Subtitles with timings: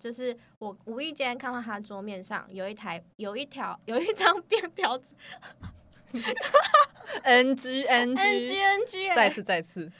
[0.00, 5.14] 就是我无意间看到他桌面上有一台有一条有一张便条纸
[7.22, 9.92] NG，NG NG，NG，欸再次再次。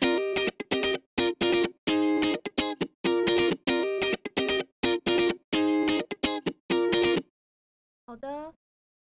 [8.07, 8.55] 好的，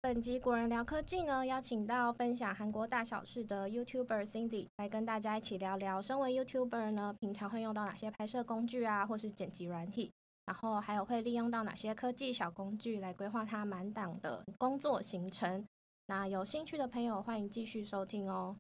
[0.03, 10.13] 本集果仁聊科技呢，邀请到分享韩国大小事的 YouTuber Cindy 来跟大家一起聊聊，身为 YouTuber 呢，平常会用到哪些拍摄工具啊，或是剪辑软体，
[10.45, 15.65] 然后还有会利用到哪些科技小工具来规划他满档的工作行程。
[16.07, 18.57] 那有兴趣的朋友，欢迎继续收听哦。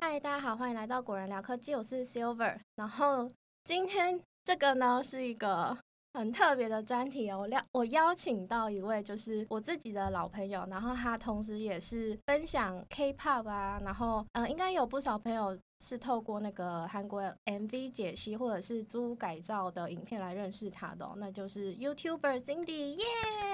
[0.00, 2.58] 嗨，大家好，欢迎来到果仁聊科技，我是 Silver。
[2.76, 3.30] 然后
[3.64, 5.76] 今天这个呢是一个
[6.14, 23.05] 很特别的专题哦，我邀我邀请到一位就是我自己的老朋友，然后他同时也是分享 K-pop 啊，然后呃，应该有不少朋友是透过那个韩国 MV 解析或者是租改造的影片来认识他的、哦，那就是 YouTuber Cindy，耶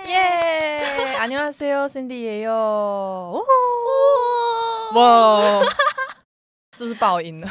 [0.06, 0.80] 耶，
[1.20, 2.52] 안녕하세요，Cindy 也有。
[2.54, 3.44] 哦
[4.94, 5.00] 哇，
[5.60, 5.64] 哇，
[6.76, 7.48] 是不是爆音了？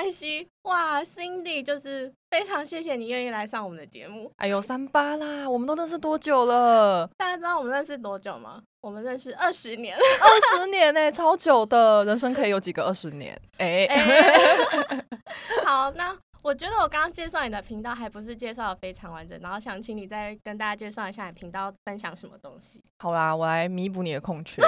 [0.00, 4.32] 没关系， 哇，Cindy 就是非常谢谢你愿意来上我们的节目。
[4.38, 7.06] 哎呦，三八啦，我们都认识多久了？
[7.18, 8.62] 大家知道我们认识多久吗？
[8.80, 9.94] 我们认识二十年。
[9.94, 12.02] 二十年呢、超久的。
[12.06, 13.38] 人生可以有几个二十年？
[13.58, 15.04] 哎、哎
[15.66, 22.82] 好，那我觉得我刚刚介绍你的频道还不是介绍的非常完整，然后想请你再跟大家介绍一下你频道分享什么东西。
[22.98, 24.62] 好啦，我来弥补你的空缺。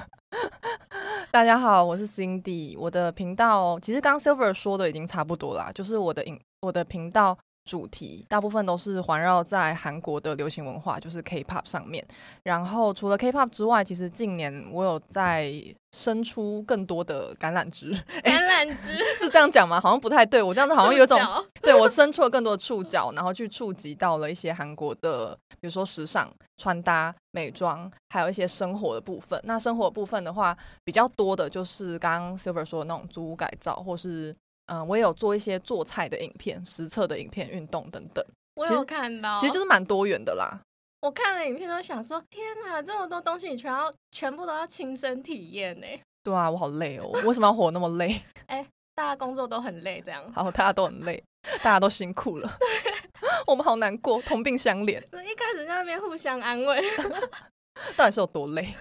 [1.32, 2.78] 大家好，我是 Cindy。
[2.78, 7.38] 我的频道其实刚 Silver 说的已经差不多啦，就是我的影我的频道
[7.68, 12.02] 主题大部分都是环绕在韩国的流行文化，就是 K-pop 上面。
[12.42, 15.52] 然后除了 K-pop 之外，其实近年我有在
[15.92, 19.78] 生出更多的橄榄枝，橄榄枝 是这样讲吗？
[19.78, 21.20] 好像不太对，我这样子好像有一种
[21.60, 29.38] 对我伸出了更多的触角，然后去触及到了一些韩国的，比如说时尚、穿搭、美妆，还有一些生活的部分。
[29.44, 34.34] 那生活的部分的话，比较多的就是刚刚 Silver 说的那种租屋改造，或是
[34.68, 38.24] 嗯、呃我也有做一些做菜的影片、实测的影片、运动等等，
[38.54, 40.60] 我有看到，其实就是蛮多元的啦。
[41.00, 45.86] 我看了影片都想说，天哪，这么多东西你全要全部都要亲身体验呢。
[46.24, 48.20] 对啊，我好累哦，我为什么要活那么累？
[48.46, 50.32] 哎大家工作都很累，这样。
[50.32, 51.22] 好，大家都很累，
[51.62, 52.50] 大家都辛苦了，
[53.46, 56.82] 我们好难过，同病相怜， 一开始在那边互相安慰。
[57.96, 58.74] 到底是有多累？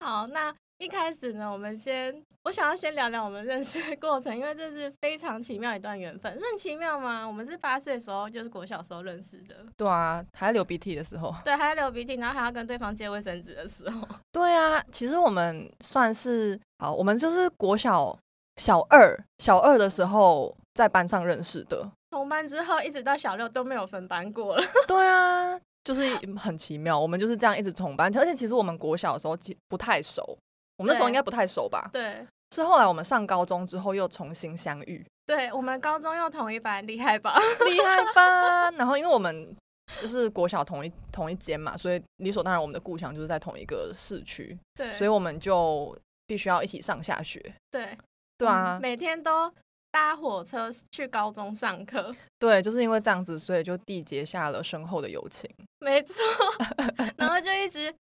[0.00, 6.32] 好，那一开始呢，我们先，我想要先聊聊我们认识的过程，因为这是非常奇妙一段缘分。
[6.38, 7.26] 是很奇妙吗？
[7.26, 11.34] 我们是八岁的时候，就是国小时候认识的，对啊，还在流鼻涕的时候。
[11.44, 18.16] 对，还在流鼻涕，然后还要跟对方借卫生纸的时候， 对啊，其实我们算是好，我们就是国小
[18.54, 21.90] 小二小二的时候在班上认识的。
[22.12, 24.62] 同班之后一直到小六都没有分班过了。
[24.86, 30.38] 对啊，就是很奇妙，我们就是这样一直同班，而且其实我们国小的时候其不太熟，
[30.78, 31.90] 我们那时候对应该不太熟吧？
[31.92, 37.36] 对，是后来我们上高中之后又重新相遇，对我们高中又同一班，厉害吧？
[37.68, 38.70] 厉害吧？
[38.70, 39.54] 然后因为我们
[40.00, 45.96] 就是国小同一同一间嘛，所以理所当然我们的故乡就是在同一个市区，对，所以我们就
[46.26, 47.42] 必须要一起上下学。
[47.70, 47.96] 对
[48.38, 49.52] 对啊嗯，每天都
[49.90, 55.50] 搭火车去高中上课， 对，就是因为这样子，所以就缔结下了深厚的友情。
[55.80, 56.22] 没错，
[57.16, 57.92] 然后就一直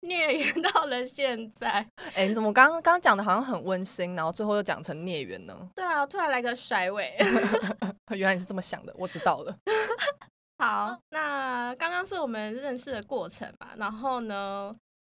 [0.00, 1.86] 虐缘 到了现在。
[2.14, 5.68] 哎，你怎么刚刚刚讲的好像很温馨，然后最后又讲成孽缘呢？
[5.76, 7.16] 对啊，突然来个甩尾。
[8.16, 9.56] 原来你是这么想的，我知道了。
[10.58, 14.74] 好，那刚刚是我们认识的过程吧，然后呢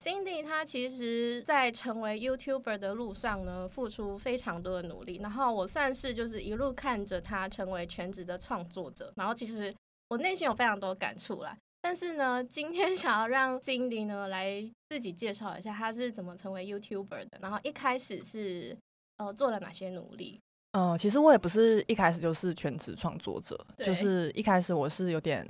[0.05, 9.75] ，Cindy 她其实在成为 YouTuber 的路上呢，付出非常多的努力，然后我算是就是一路看着她成为全职的创作者，然后其实
[10.09, 11.57] 我内心有非常多感触啦。
[11.83, 18.77] 但是呢，今天 想要让 Cindy 呢来自己介绍一下她是怎么成为 YouTuber 的，然后一开始是
[19.17, 20.41] 呃做了哪些努力。
[20.73, 25.44] 嗯、其实我也不是一开始就是全职创作者，就是一开始我是有点，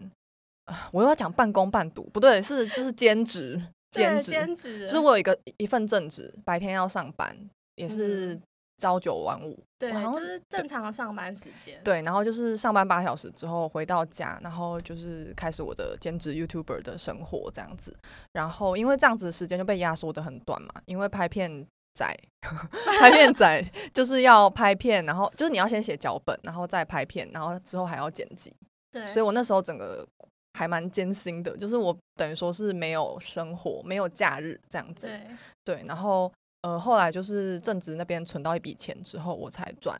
[0.65, 3.61] 呃我又要讲半工半读，不对，是就是兼职，
[3.91, 7.37] 兼对职，兼职，就是我有一个一份正职，白天要上班，
[7.75, 8.43] 也是嗯
[8.81, 11.81] 朝九晚五，对我好，像就是正常的上班时间。
[11.85, 17.95] 对，然后就是上班八小时之后回到家，然后就是开始我的兼职 YouTuber 的生活这样子。
[18.33, 22.07] 然后因为这样子的时间就被压缩的很短嘛，因为拍片仔，
[22.99, 28.53] 拍片仔 就是要拍片，然后就是你要先写脚本，然后再拍片，然后之后还要剪辑，
[28.91, 30.07] 对，所以我那时候整个
[30.55, 35.07] 还蛮艰辛的，就是我等于说是没有生活，没有假日这样子。
[35.07, 35.21] 对
[35.65, 39.99] 对，然后呃，后来就是正职那边存到一笔钱之后，我才转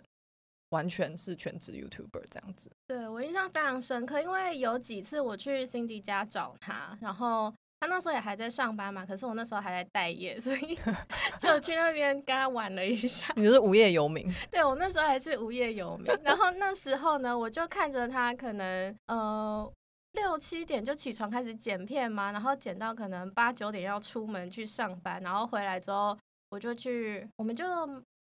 [0.71, 2.71] 完全是全职 YouTuber 这样子。
[2.87, 10.79] 对我印象非常深刻，因为有几次我去 Cindy 家找他，然后他那时候也还在上班嘛，可是我那时候还在待业， 所以
[11.41, 13.33] 就去那边跟他玩了一下。
[13.37, 19.73] 你就是无业游民， 对我那时候还是无业游民，然后那时候呢，我就看着他可能呃
[20.13, 26.17] 六七点就起床开始剪片嘛，然后剪到可能八九点要出门去上班，然后回来之后
[26.51, 27.65] 我就去，我们就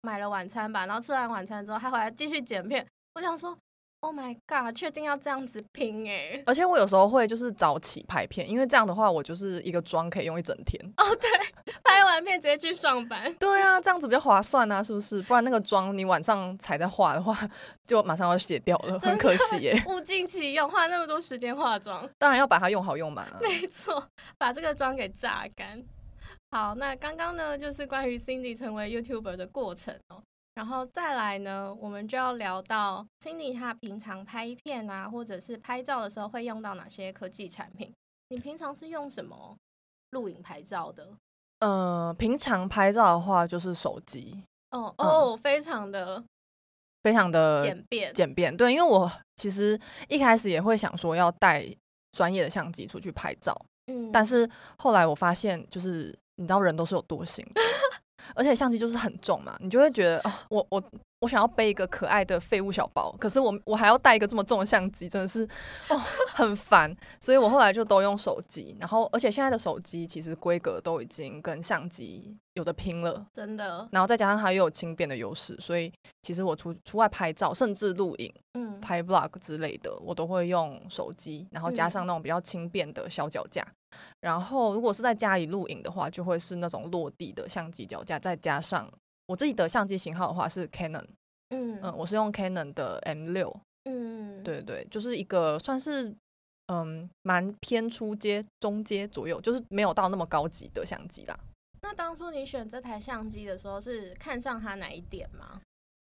[0.02, 3.56] 买了晚餐吧，然后吃完晚餐之后他回来继续剪片，我想说
[4.00, 10.84] ，Oh my god，确定要这样子拼哎、而且我有时候会就是早起拍片，因为这样的话我就是一个妆可以用一整天。
[10.98, 15.22] 哦对，拍完片直接去上班，对啊，这样子比较划算啊，是不是？
[15.22, 17.38] 不然那个妆你晚上才在化的话，
[17.86, 19.84] 就马上要卸掉了，很可惜耶。
[19.88, 22.10] 物尽其用，花那么多时间化妆。
[22.18, 23.38] 当然要把它用好用满啊。
[23.42, 24.04] 没错，
[24.40, 25.84] 把这个妆给榨干。
[26.52, 30.22] 好，那刚刚呢，就是关于 Cindy 成为 YouTuber 的过程哦。
[30.56, 37.94] 然后再来呢，我们就要聊到 Cindy 她平常拍片啊，或者是拍照的时候会用到哪些科技产品？
[38.30, 39.56] 你平常是用什么
[40.12, 41.08] 录影拍照的？
[41.60, 46.24] 呃，平常拍照的话就是手机，哦嗯哦，非常的
[47.04, 48.14] 非常的简便。
[48.14, 48.56] 简便。
[48.56, 51.66] 对，因为我其实一开始也会想说要带
[52.14, 53.56] 专业的相机出去拍照，
[53.88, 57.62] 嗯但是后来我发现，就是你知道人都是有惰性的，
[58.34, 60.82] 而且相机就是很重嘛，你就会觉得啊、我我
[61.22, 65.42] 我想要背一个可爱的废物小包，可是我我还要带一个这么重的相机，真的是
[65.90, 66.00] 哦
[66.34, 73.26] 很烦，所以我后来就都用手机，然后而且现在的手机其实规格都已经跟相机有的拼了。
[73.34, 75.92] 真的，然后再加上它又有轻便的优势，所以
[76.22, 83.66] 其实我出出外拍照，甚至录影、嗯，拍 vlog 之类的，我都会用手机，然后加嗯上那种比较轻便的小脚架。
[84.22, 88.92] 然后如果是在家里录影的话，就会是那种落地的相机脚架，再加上
[89.28, 91.06] 我自己的相机型号的话是 Canon，
[91.50, 93.56] 嗯嗯，我是用 Canon 的 M 六，
[93.86, 96.14] 嗯，对对，就是一个算是
[96.68, 101.38] 嗯蛮偏初阶、中阶左右，就是没有到那么高级的相机啦。
[101.82, 105.62] 那当初你选这台相机的时候，是看上它哪一点吗？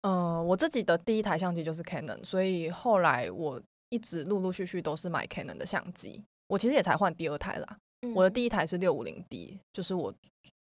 [0.01, 6.23] 呃，我自己的第一台相机就是 Canon，所以后来我一直陆陆续续都是买 Canon 的相机。
[6.49, 7.77] 我其实也才换第二台啦，
[8.13, 10.13] 我的嗯第一台是六五零 D，就是我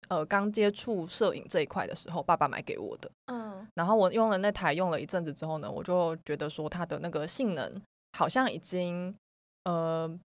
[0.09, 3.09] 呃刚接触摄影这一块的时候，爸爸买给我的。
[3.27, 3.45] 嗯
[3.75, 7.81] 然后我用了那台用了一阵子之后呢，我就觉得说它的那个性能
[8.13, 9.13] 好像已经
[9.63, 10.19] 呃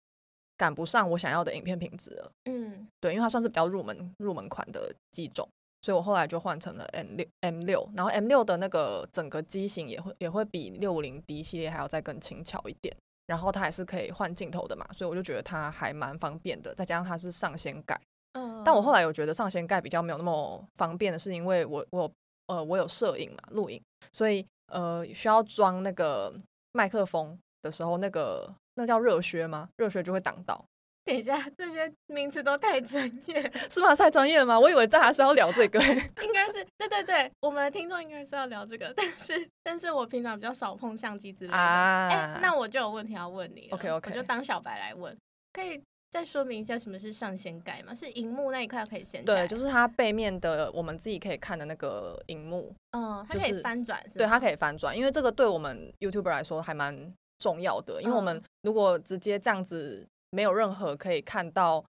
[0.56, 2.32] 赶不上我想要的影片品质了。
[2.46, 5.48] 嗯对，因为它算是比较入门入门款的机种，
[5.82, 12.94] 所以我后来就换成了 M 六 M 六，然后 M 六的那个整个机型也会也会比六五零 D 系列还要再更轻巧一点，
[13.30, 17.96] 然后它还是可以换镜头的嘛，所以我就觉得它还蛮方便的，再加上它是上掀盖，
[18.32, 22.12] 嗯，但我后来有觉得上掀盖比较没有那么方便的是因为我我有
[22.48, 23.80] 呃我有摄影嘛录影，
[24.10, 26.34] 所以呃需要装那个
[26.72, 29.68] 麦克风的时候，那个那叫热靴吗？
[29.76, 30.64] 热靴就会挡到。
[31.10, 33.94] 等一下，这些名词都太专业， 是吗？
[33.96, 34.58] 太专业了吗？
[34.58, 35.80] 我以为大家是要聊这个、
[36.22, 42.38] 应该是对对对，我们的听众应该是要聊这个，但是但是我平常比较少碰相机之类的。
[42.40, 45.16] 那我就有问题要问你 OK，OK 我就当小白来问，
[45.52, 47.92] 可以再说明一下什么是上掀盖吗？
[47.92, 49.24] 是荧幕那一块可以掀？
[49.24, 61.84] 对，就是它背面的我们自己可以看的那个荧幕，嗯，它可以翻转，是对，它可以翻转，因为这个对我们 YouTuber 来说还蛮重要的，因为我们嗯如果直接这样子没有任何可以看到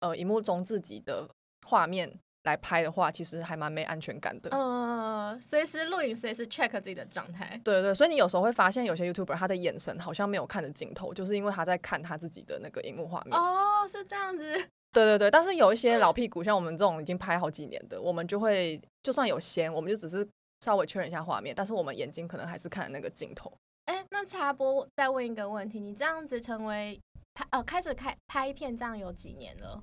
[0.00, 1.28] 呃荧幕中自己的
[1.66, 4.48] 画面来拍的话，其实还蛮没安全感的。
[4.50, 7.60] 呃，随时录影，随时 check 自己的状态。
[7.64, 13.36] 对对，所以你有时候会发现有些 YouTuber 他的眼神好像没有看着镜头，就是因为他在看他自己的那个荧幕画面。
[13.36, 14.54] 哦，是这样子。
[14.92, 20.26] 对对对，但是有一些老屁股，像我们这种已经拍好几年的，我们就会就算有先，我们就只是
[20.64, 23.52] 稍微确认一下画面，但是我们眼睛可能还是看那个镜头。
[23.88, 27.00] 哎，那插播再问一个问题，你这样子成为
[27.32, 29.82] 拍呃开始开拍片这样有几年了？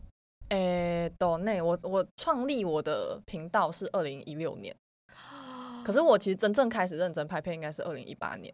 [0.49, 4.75] 诶，斗内，我我创立我的频道是二零一六年，
[5.83, 8.53] 可是我其实真正开始认真拍片应该是二零一八年。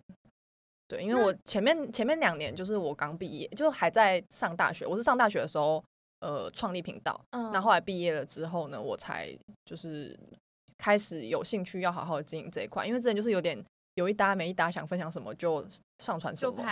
[0.87, 4.85] 对，因为我前面前面两年就是我刚毕业，就还在上大学。
[4.85, 5.83] 我是上大学的时候，
[6.21, 7.19] 呃，创立频道。
[7.31, 10.17] 嗯，那后来毕业了之后呢，我才就是
[10.77, 13.61] 开始有兴趣要好好的经营这一块，因为之前就是有点
[13.95, 15.65] 有一搭没一搭，想分享什么就
[15.99, 16.63] 上传什么。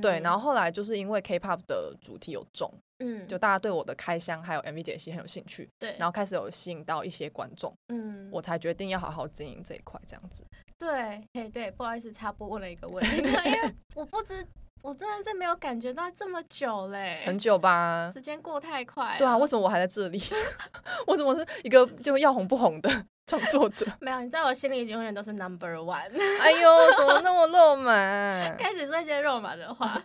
[0.00, 10.44] 对，然后后来就是因为 K-pop 的主题有中，嗯，就大家对我的开箱还有 MV 解析很有兴趣，对，然后开始有吸引到一些观众，嗯，我才决定要好好经营这一块，这样子。
[10.78, 14.46] 对，嘿，对，不好意思，插播问了一个问题，因为 我不知，
[14.82, 18.12] 我真的是没有感觉到这么久嘞，很久吧？
[18.14, 19.18] 时间过太快了。
[19.18, 20.22] 对啊，为什么我还在这里？
[21.08, 23.06] 我怎么是一个就要红不红的？
[23.28, 23.86] 创作者。
[24.00, 26.10] 没有，你在我心里永远都是 number one。
[26.40, 27.92] 哎呦，怎么那么肉麻？
[28.58, 30.02] 开始说一些肉麻的话。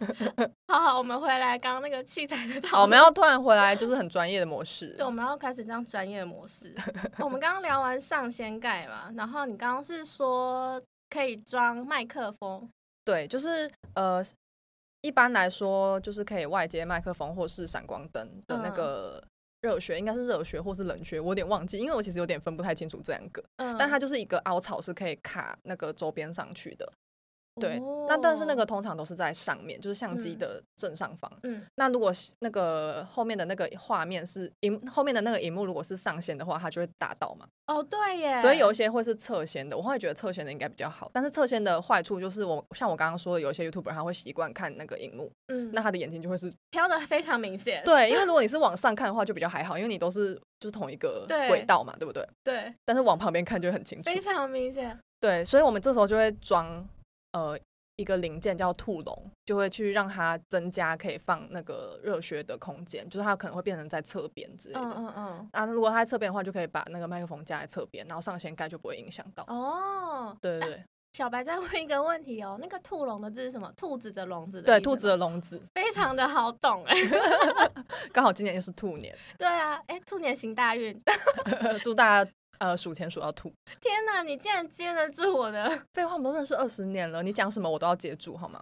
[0.67, 2.71] 好好，我们回来刚刚那个器材的讨论。
[2.71, 4.87] 好，我们要突然回来，就是很专业的模式。
[4.97, 6.75] 对，我们要开始这样专业的模式。
[7.19, 12.69] 我们刚刚聊完上掀盖嘛，然后你刚刚是说可以装麦克风。
[13.05, 14.23] 对，就是呃，
[15.01, 19.23] 一般来说就是可以外接麦克风或是闪光灯的那个。
[19.63, 23.41] 热血应该是热血或是冷血，我有点忘记，因为我其实有点分不太清楚这两个。
[23.55, 26.91] 嗯，但它就是一个凹槽是可以卡那个周边上去的。
[27.61, 31.31] 对，那但是那个通常都是在上面，就是相机的正上方。
[31.43, 37.45] 嗯，那如果那个后面的那个画面是荧后面的那个荧幕，如果是上线的话，它就会打到嘛。
[37.67, 38.41] 哦，对耶。
[38.41, 41.09] 所以有一些会是侧先的，我会觉得侧先的应该比较好。
[41.13, 47.83] 但是侧先的坏处就是，我像我刚刚说的，有一些 YouTuber 他会习惯看那个荧幕，嗯，那他的眼睛就会是 飘的非常明显。
[47.83, 52.27] 对，因为如果你是 往上看的话，就比较还好，因为你都是就是同一个轨道嘛，对不对？
[52.43, 52.73] 对。
[52.83, 54.97] 但是往旁边看就很清楚，非常明显。
[55.19, 56.85] 对，所以我们这时候就会装
[57.33, 57.59] 呃。
[57.95, 64.81] 一个零件叫兔笼，就会去让它增加可以放那个热靴的空间，就是它可能会变成在侧边之类的。
[64.81, 65.49] 嗯嗯嗯。
[65.51, 69.43] 啊，如果它在侧边的话，就可以把那个麦克风架在侧边，然后上掀盖就不会影响到。
[69.43, 70.83] 哦，对对对。
[71.13, 73.71] 小白再问一个问题哦，那个兔笼的字是什么？
[73.77, 74.59] 兔子的笼子。
[74.63, 75.61] 对，兔子的笼子。
[75.75, 76.97] 非常的好懂哎。
[78.11, 79.15] 刚好今年又是兔年。
[79.37, 80.99] 对啊，哎，兔年行大运。
[81.83, 82.31] 祝大家。
[82.59, 83.51] 呃，数钱数到吐！
[83.81, 86.13] 天哪，你竟然接得住我的废话？
[86.13, 88.61] 我们都认识二十年了，你讲什么我都要接住，好吗？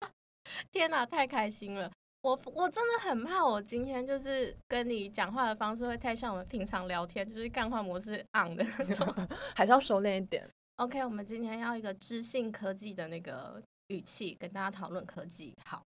[0.72, 1.90] 天哪，太开心了！
[2.22, 10.48] 我我真的很怕，我今天就是跟你讲话的方式会太像我们平常聊天，就是干话模式 on 的那种， 还是要收敛一点。
[10.76, 15.54] OK，我们今天要一个知性科技的那个语气跟大家讨论科技。
[15.64, 15.84] 好，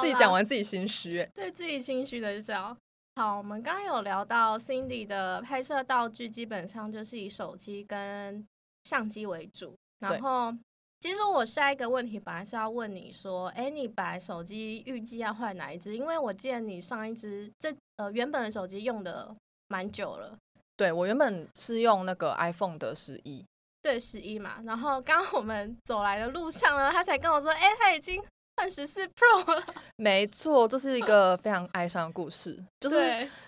[0.00, 2.76] 自己讲完自己心虚，对自己心虚的笑。
[3.18, 8.46] 好，我们刚刚有聊到 Cindy 的拍摄道具，基本上就是以手机跟
[8.84, 9.76] 相机为主。
[9.98, 10.54] 然后，
[11.00, 15.96] 其实我下一个问题本来是要问你说，哎，你把手机预计要换哪一只？
[15.96, 19.34] 因为我记得你上一只这呃原本的手机用的
[19.66, 20.38] 蛮久了。
[20.76, 23.44] 对我原本是用那个 iPhone 的十一，
[23.82, 24.62] 对十一嘛。
[24.64, 28.22] 然后刚刚我们走来的路上呢，他才跟我说，哎，他已经。
[28.58, 32.58] 换十四 Pro 了， 没错，这是一个非常哀伤的故事。
[32.80, 32.96] 就是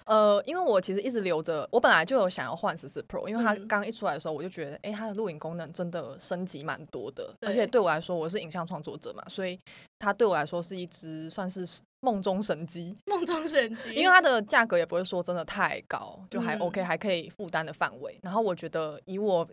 [0.04, 9.58] 呃，因为我其实一直留着，我本来就有想要换十四 Pro，因为它刚一出来的时候，我就觉得，哎，它的录影功能真的升级蛮多的，而且对我来说，我是影像创作者嘛，所以
[9.98, 11.66] 它对我来说是一只算是
[12.02, 13.92] 梦中神机，梦中神机。
[13.94, 18.16] 因为它的价格也不会说真的太高，就还 OK，还可以负担的范围。
[18.22, 19.44] 然后我觉得以我。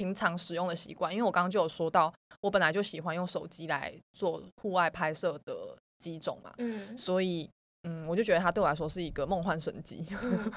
[0.00, 7.50] 平常使用的习惯，因为我刚刚就有说到，我本来就喜欢用手机来做户外拍摄的机种嘛，嗯，所以。
[7.84, 10.04] 嗯，我就觉得它对我来说是一个梦幻神机，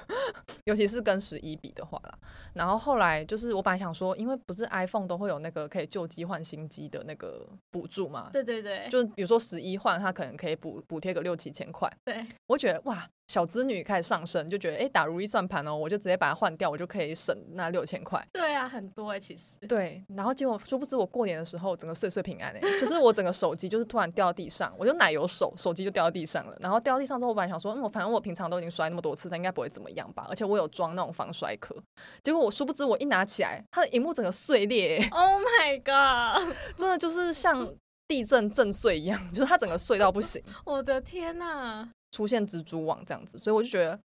[0.68, 2.20] 尤其是跟十一比的话啦。
[2.54, 8.30] 然后后来就是我本来想说，因为不是 iPhone 都会有那个可以旧机换新机的那个补助嘛？
[8.34, 11.90] 对对对，就是比如说十一换，它可能可以补补贴个六七千块。
[12.04, 18.26] 对，我觉得哇，小资女开始上升，就觉得哎，打如意算盘哦，我就直接把它换掉，我就可以省那六千块。
[18.34, 19.58] 对啊，很多哎，其实。
[19.68, 27.18] 对，然后结果殊不知我过年的时候整个岁岁平安哎，就是我整个手机就是突然掉到地上，我就奶油手，手机就掉到地上了，然后掉到地上。
[27.20, 30.26] 之后我本来想说，嗯，我反正我平常都已经摔那么多次，它应该不会怎么样吧？
[30.30, 31.76] 而且我有装那种防摔壳。
[32.22, 34.98] 结果我殊不知，我一拿起来，它的荧幕整个碎裂。
[35.12, 36.56] Oh my god！
[36.78, 37.74] 真的就是像
[38.08, 40.44] 地震震碎一样，就是它整个碎到不行。
[40.66, 41.90] 我的天呐！
[42.14, 44.00] 出现蜘蛛网这样子，所以我就觉得，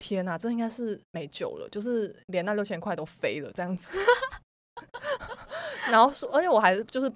[0.00, 3.88] 天呐，这应该是没救了，就是连那六千块都飞了这样子。
[5.88, 7.12] 然后说，而且我还就是。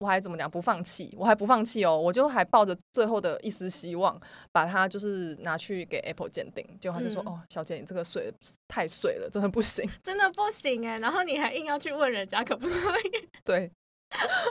[0.00, 1.14] 我还怎么讲不放弃？
[1.16, 1.96] 我还不放弃哦！
[1.96, 4.20] 我就还抱着最后的一丝希望，
[4.52, 6.62] 把它就是拿去给 Apple 鉴定。
[6.78, 8.30] 结果他就说：“哦，小姐，你这个碎
[8.68, 13.28] 太碎了，真的不行，真的不行哎！”然后你还硬要去问人家可不可以？
[13.42, 13.72] 对，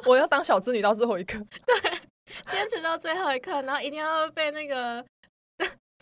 [0.07, 1.91] 我要当小织女到最后一刻，对，
[2.51, 5.05] 坚持到最后一刻，然后一定要被那个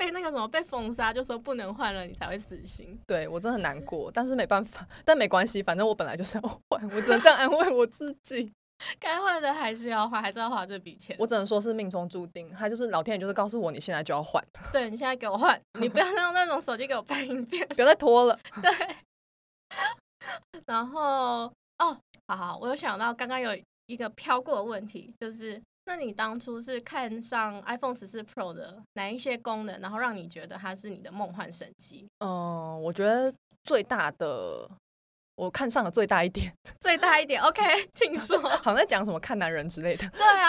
[0.04, 3.00] 被那个什么被封杀，就说不能换了，你才会死心。
[3.08, 8.52] 对我真的很难过，但是没办法，但没关系，反正我本来就是要换，我只能这样安慰我自己。
[9.00, 11.16] 该换的还是要换，还是要花这笔钱。
[11.18, 14.44] 我只能说是命中注定，他就是老天爷，就是告诉我你现在就要换。
[14.74, 18.38] 对你现在给我换，你不要再用那种手机给我拍影片，不要再拖了。
[18.62, 18.72] 对。
[20.66, 21.44] 然后
[21.78, 32.08] 哦，好好，我有想到刚刚有一个飘过的问题，就是那你当初是看上 iPhone 十四 Pro 的哪一些功能，然后让你觉得它是你的梦幻神机？
[32.20, 34.70] 嗯，我觉得最大的。
[35.36, 37.64] 我看上了最大一点， 最大一点，OK，
[37.96, 38.38] 请说。
[38.62, 40.08] 好像在讲什么看男人之类的。
[40.10, 40.48] 对啊，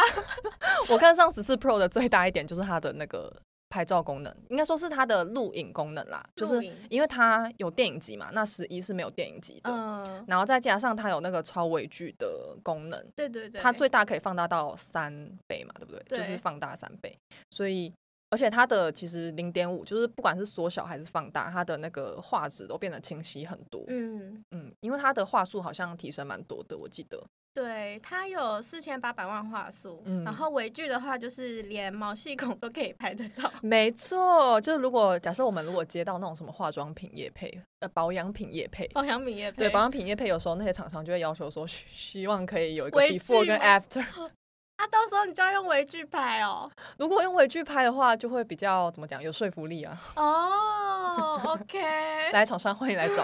[0.90, 3.34] 我看上十四 Pro 的最大一点就是它的那个
[3.74, 16.04] 拍照功能，应该说是它的录影功能啦，就是因为它有电影级嘛，那十一是没有电影级的，嗯，然后再加上它有那个超微距的功能，对对对，它最大可以放大到三倍嘛，对不对？
[16.06, 17.18] 对就是放大三倍，
[17.50, 17.92] 所以
[18.34, 23.84] 而且它的其实零点五，就是不管是缩小还是放大，它的那个画质都变得清晰很多。
[23.86, 27.24] 嗯，嗯，因为它的画素好像提升蛮多的，我记得。
[27.52, 33.48] 对，它有四千八百万画素，嗯然后微距的话就是连毛细孔都可以拍得到。
[33.62, 37.48] 没错，就是如果假设我们如果接到那种什么化妆品业配、
[37.78, 44.04] 呃保养品业配，保养品也对保养品业配，有时候那些厂商就会要求说，希希望可以有一个 before 跟 after。
[44.76, 46.70] 啊，到时候你就要用微距拍哦。
[46.98, 50.00] 如果用微距拍的话，就会比较怎么讲，有说服力啊。
[50.16, 51.78] 哦，OK，
[52.32, 53.22] 来，厂商欢迎来找。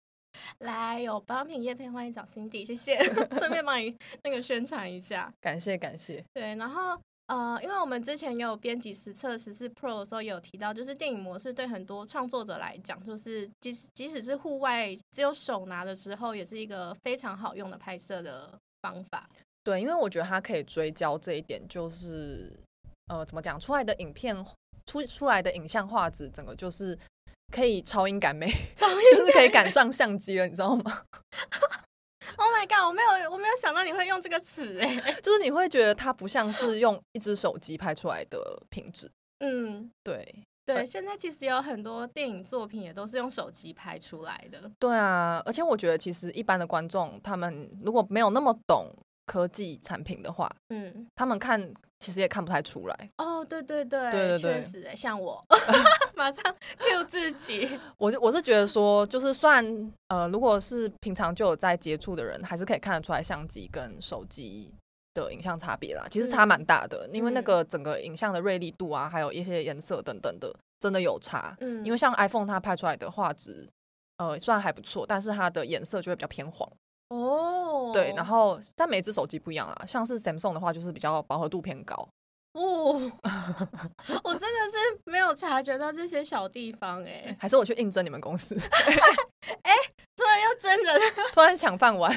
[0.60, 3.02] 来有保养品叶片，欢迎找 Cindy，谢谢，
[3.38, 5.32] 顺便帮你那个宣传一下。
[5.40, 6.22] 感谢感谢。
[6.34, 19.26] 对，然后呃，因为我们之前也有编辑实测十四 Pro 的时候，有提到，就是电影模式对很多创作者来讲，就是即使即使是户外只有手拿的时候，也是一个非常好用的拍摄的方法。
[19.62, 22.52] 对，因为我觉得它可以追焦这一点，就是
[23.08, 24.36] 呃，怎么讲，出来的影片
[24.86, 26.98] 出出来的影像画质，整个就是
[27.52, 31.02] 可以超音感美，超就是可以赶上相机了，你知道吗？
[32.36, 32.86] Oh my god！
[32.86, 34.94] 我没有我没有想到你会用这个词哎。
[35.20, 39.10] 就是你会觉得它不像是用一只手机拍出来的品质。
[39.40, 44.70] 嗯，对，对，呃现在其实有很多电影作品也都是用手机拍出来的。
[44.78, 48.86] 对啊，而且我觉得其实一般的观众，他们如果没有那么懂
[49.30, 53.10] 科技产品的话，嗯，他们看其实也看不太出来。
[53.18, 55.40] 哦，对对对，对对对确实哎，像我
[56.16, 56.42] 马上
[56.78, 57.78] Q 自己。
[57.96, 59.64] 我就我是觉得说，就是算
[60.08, 64.74] 呃，如果是平常就有在接触的人，还是可以看得出来相机跟手机
[65.14, 66.08] 的影像差别啦。
[66.10, 71.56] 其实差蛮大的，因为那嗯个整个影像的锐利度啊，还有一些颜色等等的，真的有差。
[71.60, 73.68] 嗯，因为像 iPhone 它拍出来的画质，
[74.16, 76.68] 呃，虽然还不错，但是它的颜色就会比较偏黄。
[77.10, 82.08] 哦，对，然后但每只手机不一样啊，像是 Samsung 的话，就是比较饱和度偏高。
[82.54, 82.92] 哦，
[84.24, 88.56] 我真的是没有察觉到这些小地方哎，还是我去应征你们公司，
[89.62, 89.72] 哎
[90.16, 91.00] 突然要真人。
[91.32, 92.12] 突然抢饭碗。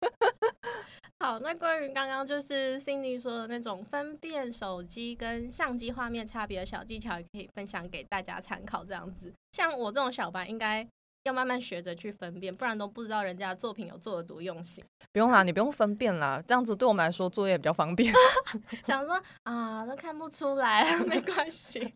[1.18, 8.82] 好，那关于刚刚就是 Cindy 说的那种分辨手机跟相机画面差别的小技巧，也可以分享给大家参考。
[8.84, 10.86] 这样子，像我这种小白，应该
[11.24, 14.82] 要慢慢学着去分辨，不然都不知道人家的作品有做的多用心。
[15.12, 18.12] 不用啦，你不用分辨啦，这样子对我们来说作业比较方便。
[18.84, 21.94] 想说啊，都看不出来，没关系。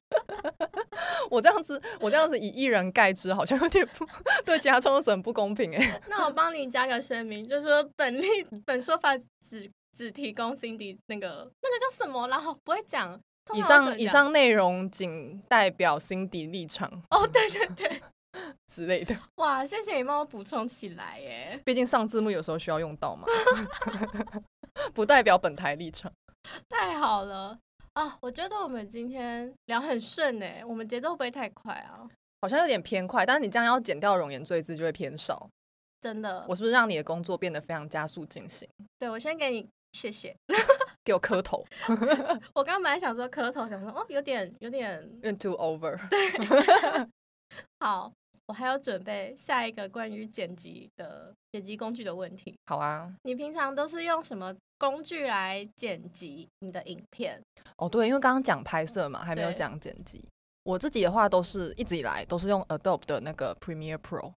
[1.31, 4.07] 我这样子，我这样子以一人盖之，好像有点不
[4.45, 8.27] 对其他创作者很不公平哎、 那我帮你加个声明，就是说本例
[8.67, 13.19] 本说法只只提供 Cindy 那个那个叫什么，然后不会讲。
[13.47, 18.03] 通以上以上内容仅代表 Cindy 立场哦，对对对，
[18.69, 21.61] 之类的， 哇，谢谢你帮我补充起来耶。
[21.65, 23.27] 毕竟上字幕有时候需要用到嘛，
[24.93, 26.13] 不代表本台立场。
[26.69, 27.59] 太好了
[27.95, 28.19] 啊！
[28.21, 32.07] 我觉得我们今天聊很顺哎，我们节奏不会太快啊，
[32.43, 35.49] 好像有点偏快，但是你这样要剪掉容颜赘字就会偏少。
[36.01, 36.45] 真的。
[36.47, 38.69] 我是不是让你的工作变得非常加速进行？
[38.99, 40.37] 对我先给你谢谢。
[41.03, 41.65] 给我磕头，
[42.55, 45.99] 我刚刚本来想说磕头，想说哦，有点有点有点 too over。
[46.09, 47.09] 对
[47.81, 48.13] 好。
[48.47, 52.55] 我还要准备下一个关于剪辑的剪辑工具的问题。
[52.67, 57.41] 好啊，你平常都是用什么工具来剪辑你的影片？
[57.79, 60.29] 哦对，因为刚刚讲拍摄嘛，还没有对讲剪辑。
[60.63, 64.33] 我自己的话都是一直以来都是用 Adobe 的那个 Premiere Pro，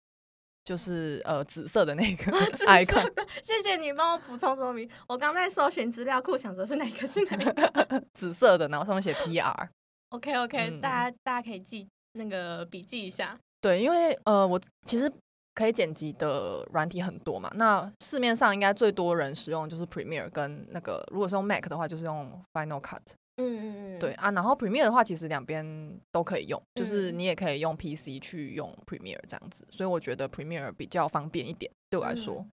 [0.64, 2.32] 就是呃紫色的那个
[2.66, 4.88] icon，谢谢你帮我补充说明。
[5.08, 8.04] 我刚在搜寻资料库，想说是哪个是哪个。
[8.14, 9.68] 紫色的，然后上面写 PR。
[10.10, 13.38] OK OK，、嗯大家大家可以记那个笔记一下。
[13.66, 15.10] 对，因为呃，我其实
[15.52, 23.00] 可以剪辑的软体很多嘛，那市面上应该最多人使用就是 Premiere 跟那个，如果是用 Mac 的话，就是用 Final Cut。
[23.38, 32.36] 嗯嗯嗯，对啊，然后 Premiere 的话，其实两边都可以用，就是嗯你也可以用 PC 去用 Premiere 这样子，所以我觉得 Premiere 比较方便一点，对我来说。
[32.36, 32.50] 嗯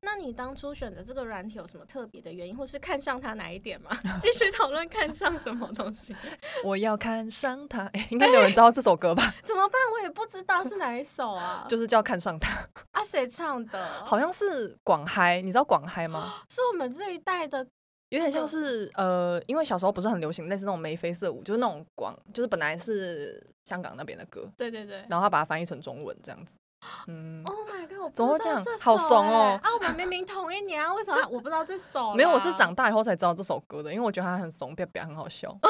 [0.00, 3.90] 那你当初选择这个软体有什么特别的原因，或是看上它哪一点吗？
[4.20, 6.14] 继续讨论看上什么东西？
[6.64, 9.22] 我要看上它，哎，应该没有人知道这首歌吧？
[9.44, 9.80] 怎么办？
[9.94, 11.64] 我也不知道是哪一首啊。
[11.68, 13.86] 就是叫看上它，啊，谁唱的？
[14.04, 16.42] 好像是广嗨，你知道广嗨吗？
[16.50, 17.66] 是我们这一代的。
[18.08, 24.98] 有点像是呃，因为小时候不是很流行类似那种眉飞色舞，就是那种广，就是本来是香港那边的歌，对对对。
[25.08, 26.58] 然后他把它翻译成中文这样子。
[27.06, 28.12] 嗯，Oh my god！
[28.14, 32.14] 怎么会这样好怂哦欸啊，我们明明同一年啊，为什么我不知道这首啦？
[32.16, 35.56] 没有，我是长大以后才知道这首歌的，因为我觉得它很怂，表表很好笑。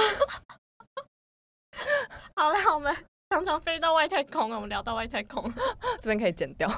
[2.34, 2.94] 好了，我们
[3.30, 5.52] 常常飞到外太空了，我们聊到外太空，
[6.00, 6.70] 这边可以剪掉。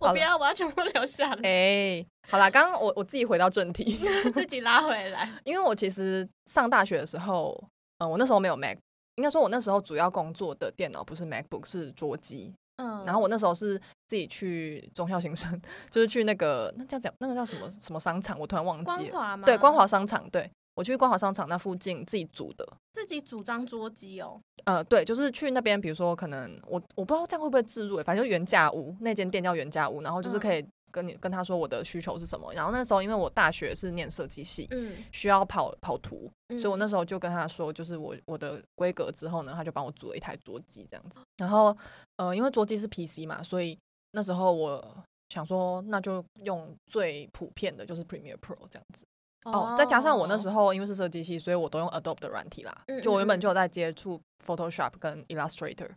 [0.00, 1.40] 我不要，我要全部留下来。
[1.48, 3.98] 哎，好啦，刚刚我我自己回到正题，
[4.32, 5.30] 自己拉回来。
[5.44, 7.62] 因为我其实上大学的时候，
[7.98, 8.78] 嗯，我那时候没有 Mac，
[9.16, 12.54] 应该说我那时候主要工作的电脑不是 MacBook，是桌机。
[12.80, 18.96] 嗯，然后我那时候是自己去中校新生， 就是去那个那叫叫那个叫什么什么商场，我突然忘记了。
[18.96, 19.44] 光华吗？
[19.44, 20.28] 对，光华商场。
[20.30, 24.40] 对，我去光华商场那附近自己组的，自己组装桌机哦。
[24.64, 30.66] 呃，对，就是去那边，比如说可能我我不知道这样会不会置入，反正就原价屋那间店叫原价屋，然后就是可以。
[30.90, 41.20] 跟你跟他说我的需求是什么，然后那时候因为我大学是念设计系，嗯，需要跑跑图，所以我那时候就跟他说，就是我我的规格之后呢，他就帮我组了一台桌机这样子。
[41.36, 41.76] 然后
[42.16, 43.78] 呃，因为桌机是 PC 嘛，所以
[44.12, 49.04] 那时候我想说，那就用最普遍的就是 Premiere Pro 这样子。
[49.44, 52.84] 哦，再加上我那时候因为是设计系，所以我都用 Adobe 的软体啦。
[53.02, 55.90] 就我原本就有在接触 Photoshop 跟 Illustrator。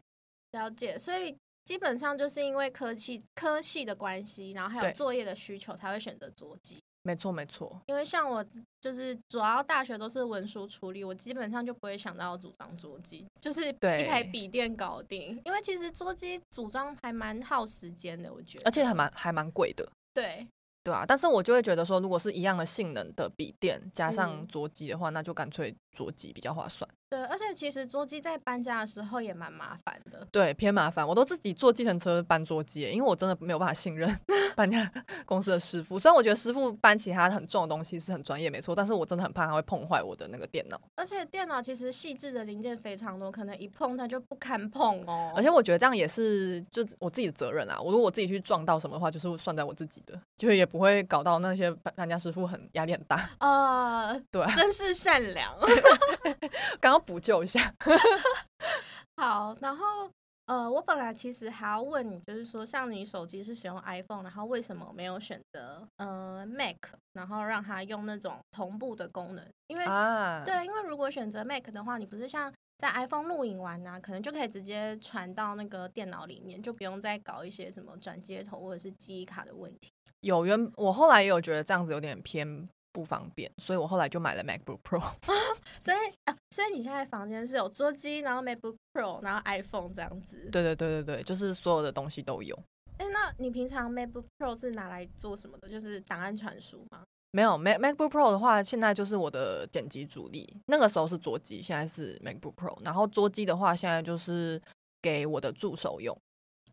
[0.52, 1.36] 了解，所以。
[1.66, 6.78] 基本上就是因为科技科系的关系，然后还有作业的需求，才会选择桌机。
[7.04, 7.82] 没错，没错。
[7.88, 8.46] 因为像我
[8.80, 15.42] 就是主要大学都是文书处理，我基本上就不会想到组装桌机，就是一台笔电搞定。
[15.44, 19.86] 因为其实桌机组装还蛮耗时间的，我觉得，而且还蛮还蛮贵的。
[20.14, 20.48] 对。
[20.86, 26.90] 对啊，但是我就会觉得说，如果是一样的性能的笔电加上桌机的话，那就干脆桌机比较划算。
[27.10, 30.28] 对，而且其实桌机在搬家的时候也蛮麻烦的。
[30.32, 34.12] 对，偏麻烦，我都自己坐计程车搬桌机，因为我真的没有办法信任
[34.58, 34.92] 搬家
[35.24, 36.00] 公司的师傅。
[36.00, 40.82] 虽然我觉得师傅搬其他很重的东西是很专业，没错，但是我真的很怕他会碰坏我的那个电脑。
[40.96, 45.32] 而且电脑其实细致的零件非常多，可能一碰它就不堪碰哦。
[45.36, 47.80] 而且我觉得这样也是就我自己的责任啊。
[47.80, 50.64] 我如果我自己去撞到什么的话，就是算在我自己的，就也。
[50.74, 55.54] 不会搞到那些搬家师傅很压力很大 啊，对，真是善良，
[56.80, 57.74] 刚刚补救一下。
[59.18, 60.10] 好，然后
[60.46, 66.76] 呃，我本来其实还要问你，就是说，像你手机是使用 iPhone，然后为什么没有选择呃 Mac，
[67.14, 69.48] 然后让它用那种同步的功能？
[69.68, 79.90] 因为啊，对，因为如果选择 Mac 的话，你不是像在 iPhone 录影完呢，可能就可以直接传到那个电脑里面，就不用再搞一些什么转接头或者是记忆卡的问题。
[80.22, 85.02] 有原我后来也有觉得这样子有点偏不方便，所以我后来就买了 MacBook Pro。
[85.82, 90.38] 所以啊，所以你现在房间是有桌机，然后 MacBook Pro，然后 iPhone 这样子。
[90.52, 92.58] 对对对对对，就是所有的东西都有。
[93.00, 95.68] 哎，那你平常 MacBook Pro 是拿来做什么的？
[95.68, 97.04] 就是档案传输吗？
[97.32, 100.48] 没有，Mac MacBook Pro 的话，现在就是我的剪辑主力。
[100.68, 102.78] 那个时候是桌机，现在是 MacBook Pro。
[102.86, 104.62] 然后桌机的话，现在就是
[105.02, 106.16] 给我的助手用。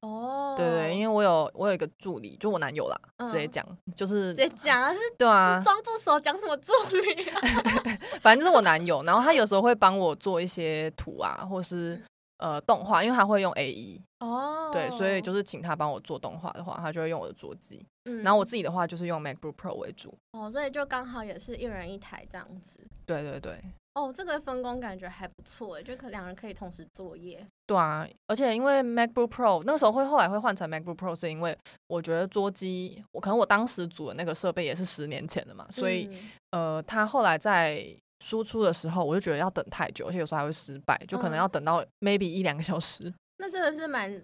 [0.00, 7.24] 哦，对对，因为我有我有一个助理，就我男友啦，直接讲就是直接讲啊，是，对啊，装不熟讲什么助理，
[8.22, 12.00] 反正就是我男友，然后他有时候会帮我做一些图啊，或是
[12.38, 17.86] 呃动画，因为他会用 A E 哦，对，所以就是请他帮我做动画的话，他就会用我的桌机，
[18.22, 23.62] 然后我自己的话就是用 MacBook Pro 为主，哦，所以就刚好也是一人一台这样子，对对对。
[23.94, 27.44] 哦，这个分工感觉还不错哎，就可两人可以同时作业。
[27.66, 31.56] 对啊，而且因为 MacBook Pro 那个时候会后来会换成 MacBook Pro，是因为
[31.88, 36.08] 我觉得桌机，我可能我当时组的那个设备也是十年前的嘛，所以
[36.52, 37.84] 呃，它后来在
[38.24, 43.12] 输出的时候，我就觉得要等太久，而且有时候还会失败，就可能要等到 maybe 一两个小时。
[43.38, 44.22] 那真的是蛮。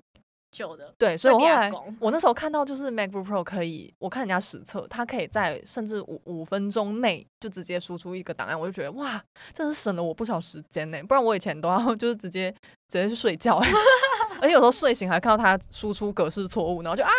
[0.50, 10.98] 久的对，所以我后来我那时候看到就是 MacBook Pro 可以，我看人家实测，它可以在甚至五五分钟内就直接输出一个档案，我就觉得哇，真是省了我不少时间呢。
[11.06, 12.50] 不然我以前都要 就是直接
[12.88, 13.60] 直接去睡觉，
[14.40, 17.10] 而且有时候睡醒还看到它输出格式错误，然后就啊。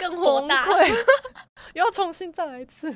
[0.00, 0.66] 更火大，
[1.74, 2.92] 又要重新再来一次。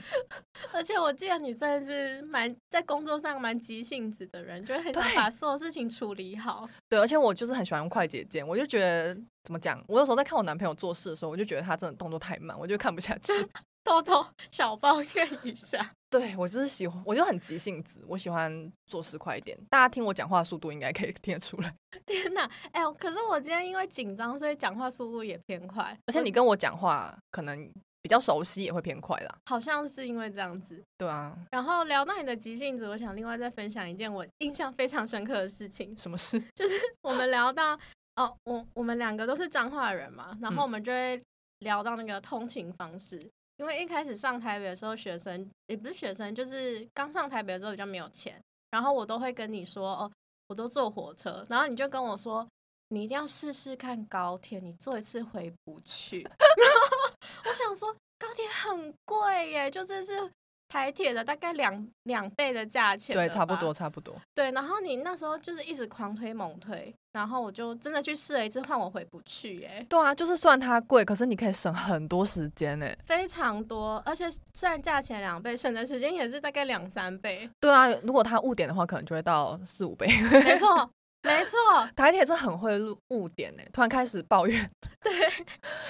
[0.72, 6.66] 而且我记得你算是蛮在工作上蛮急性子的人，就很想把所有事情处理好。
[6.88, 13.32] 对，而且我就是很喜欢用快捷键，我就觉得怎么讲，我有时候在看我男朋友做事的时候，我就觉得他真的动作太慢，我就看不下去。
[13.84, 19.59] 偷偷小抱怨一下，对我就是喜欢，我就很急性子，我喜欢做事快一点。
[19.68, 21.74] 大家听我讲话速度应该可以 听得出来。
[22.07, 22.92] 天哪，哎呦！
[22.94, 25.98] 可是我今天因为紧张，所以讲话速度也偏快。
[26.07, 27.68] 而且你跟我讲话可能
[28.00, 29.38] 比较熟悉，也会偏快啦。
[29.46, 30.81] 好像是因为这样子。
[30.96, 31.37] 对啊。
[31.50, 35.96] 然后聊到你的急性子，我想另外再分享一件我印象非常深刻的事情。
[35.98, 36.38] 什么事？
[36.55, 37.77] 就是 我们聊到
[38.14, 41.20] 哦，我我们两个都是彰化人嘛，然后我们就会
[41.59, 43.20] 聊到那个通勤方式。
[43.56, 50.12] 因为一开始上台北的时候，学生也不是学生，就是刚上台北的时候比较没有钱，然后我都会跟你说哦，
[50.48, 52.46] 我都坐火车，然后你就跟我说，
[52.88, 56.26] 你一定要试试看高铁，你坐一次回不去。
[57.46, 60.30] 我想说高铁很贵耶，就是是
[60.68, 63.72] 台铁的大概两两倍的价钱，对，差不多，。
[63.72, 64.14] 差不多。
[64.35, 72.87] 对，然后你那时候就是一直狂推猛推，然后我就真的去试了一次，换我回不去，耶，对啊，就是算它贵，可是你可以省很多时间呢。
[73.05, 74.24] 非常多，而且
[74.55, 77.48] 虽然价钱两倍，省的时间也是大概两三倍。
[77.61, 80.07] 对啊，如果它误点的话，可能就会到四五倍。
[80.44, 80.90] 没错，
[81.24, 84.70] 没 错，台铁是很会误误点呢，突然开始抱怨。
[85.02, 85.12] 对，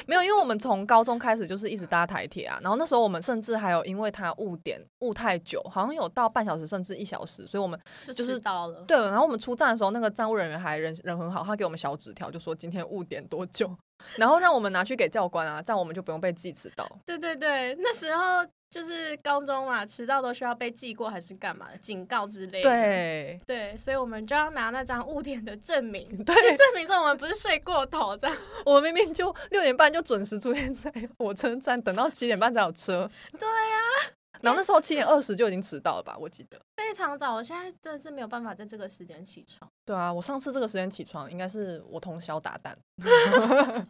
[0.06, 8.82] 没有，因为我们从高中开始就是一直搭台铁啊，然后那时候我们甚至还有因为它误点误太久，好像有到半小时甚至一小时，所以我们就就是迟到了。
[8.82, 13.76] 对，然后我们出站的时候，那个站务人员还人人很好，他给我们小纸条，就说今天误点多久，
[14.16, 16.88] 然后让我们拿去给教官啊，这样我们就不用被记迟到。
[17.06, 22.68] 对对对，那时候就是高中嘛，迟到都需要被记过还是干嘛的警告之类的。
[22.68, 28.36] 对，对，所以我们就要拿那张误点的证明， 对去证明说我们不是睡过头这样。
[28.64, 33.10] 我们明明就六点半就准时出现在火车站，等到七点半才有车。
[33.38, 34.10] 对呀、
[34.44, 36.16] 然后那时候七点二十就已经迟到了吧？
[36.20, 36.60] 我记得。
[36.76, 39.68] 非常早，我现在真的是没有办法在这个时间起床。
[39.84, 42.74] 对啊，我上次这个时间起床，应该是我通宵达旦。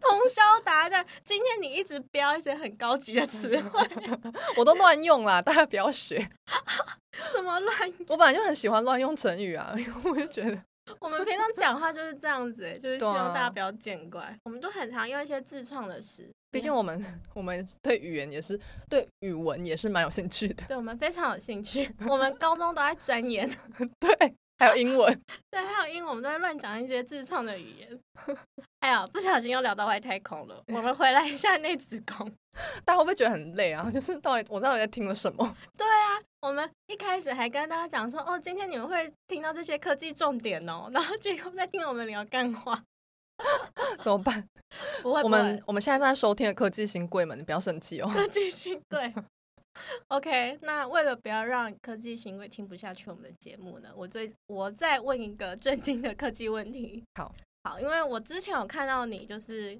[0.00, 3.88] 通宵达旦，今天你一直标一些很高级的词汇，
[4.56, 6.28] 我都乱用啦，大家不要学。
[7.30, 7.92] 什么乱？
[8.08, 10.62] 我本来就很喜欢乱用成语啊，因为我就觉得，
[11.00, 14.38] 我们平常讲话就是这样子、欸，就是希望大家不要见怪。
[14.44, 17.02] 我们都很常用一些自创的词，毕竟我们
[17.34, 20.64] 我们对语言也是对语文也是蛮有兴趣的。
[20.68, 21.90] 对我们非常有兴趣。
[22.08, 23.48] 我们高中都在钻研，
[24.00, 25.22] 对，还有英文。
[25.50, 28.00] 对，还有英文，我们都会乱讲一些自创的语言。
[28.80, 30.62] 哎呀，不小心又聊到外太空了。
[30.68, 32.30] 我们回来一下内子宫。
[32.84, 33.88] 大家会不会觉得很累啊？
[33.92, 35.56] 就是到底我到底在听了什么？
[35.76, 42.82] 对啊，我们一开始还跟大家讲说，哦，今天你们会听到这些科技重点哦，然后结果在听我们聊干话。
[44.00, 44.44] 怎么办？
[45.02, 48.10] 不会，我们我们现在在收听的科技新贵们，你不要生气哦。
[48.12, 49.14] 科技新贵。
[50.08, 57.02] OK，那为了不要让科技行为听不下去我们的节目呢，我最我再问一个震惊的科技问题。
[57.14, 59.78] 好， 好，因为我之前有看到你就是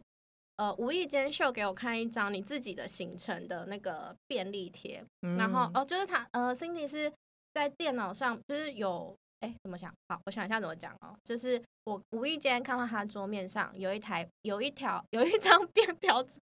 [0.56, 5.04] 呃无意间秀给我看一张你自己的行程的那个便利贴，
[5.38, 7.12] 然后嗯哦就是他呃 Cindy 是
[7.54, 9.14] 在电脑上就是有。
[9.40, 9.88] 哎，怎么想？
[10.08, 11.16] 好，我想一下怎么讲哦。
[11.22, 16.40] 就是我无意间看到他桌面上有一台、有一条、有一张 便条纸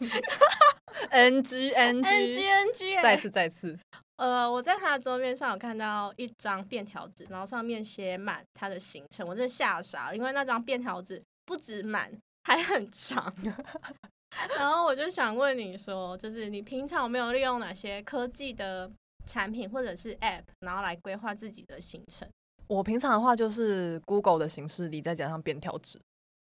[1.10, 3.78] NG，NG NG，NG，哎再次再次，
[4.16, 12.12] 呃，我在他的桌面上有看到一张便条纸，然后上面写满他的行程，我真的吓傻了，因为那张便条纸不止满，
[12.44, 13.32] 还很长。
[14.56, 18.90] 然后我就想问你说，就是你平常有没有利用哪些科技的
[19.26, 22.28] 产品或者是 App，然后来规划自己的行程？
[22.68, 25.98] 我平常的话就是 Google 的形式里再加上便条纸，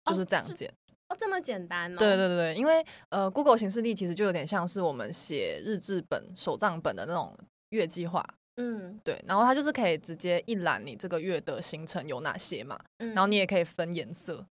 [0.06, 0.72] 就是这样是剪。
[1.08, 1.96] 哦，这么简单哦？
[1.98, 7.32] 对对对对，因为呃，Google 形式力其实就有点像是我们写日志本、手账本的那种
[7.70, 8.24] 月计划，
[8.56, 8.98] 嗯。
[9.04, 14.44] 对，然后它就是可以直接一览你这个月的行程有哪些嘛，嗯，然后你也可以分颜色，